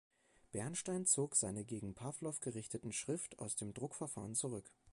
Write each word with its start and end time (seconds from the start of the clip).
Bernstein 0.51 1.05
zog 1.05 1.35
seine 1.35 1.63
gegen 1.63 1.93
Pawlow 1.93 2.33
gerichtete 2.41 2.91
Schrift 2.91 3.37
aus 3.37 3.55
dem 3.55 3.71
Druckverfahren 3.75 4.33
zurück. 4.33 4.71